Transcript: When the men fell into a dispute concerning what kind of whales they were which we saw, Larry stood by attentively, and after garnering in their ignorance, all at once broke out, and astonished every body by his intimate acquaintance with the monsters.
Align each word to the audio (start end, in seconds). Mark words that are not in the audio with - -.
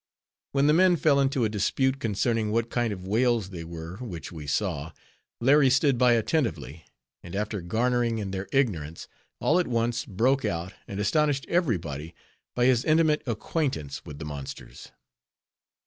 When 0.53 0.65
the 0.65 0.73
men 0.73 0.95
fell 0.95 1.19
into 1.19 1.45
a 1.45 1.47
dispute 1.47 1.99
concerning 1.99 2.49
what 2.51 2.71
kind 2.71 2.91
of 2.91 3.05
whales 3.05 3.51
they 3.51 3.63
were 3.63 3.97
which 3.97 4.31
we 4.31 4.47
saw, 4.47 4.93
Larry 5.39 5.69
stood 5.69 5.99
by 5.99 6.13
attentively, 6.13 6.85
and 7.21 7.35
after 7.35 7.61
garnering 7.61 8.17
in 8.17 8.31
their 8.31 8.47
ignorance, 8.51 9.07
all 9.39 9.59
at 9.59 9.67
once 9.67 10.03
broke 10.07 10.43
out, 10.43 10.73
and 10.87 10.99
astonished 10.99 11.45
every 11.47 11.77
body 11.77 12.15
by 12.55 12.65
his 12.65 12.83
intimate 12.83 13.21
acquaintance 13.27 14.03
with 14.03 14.17
the 14.17 14.25
monsters. 14.25 14.91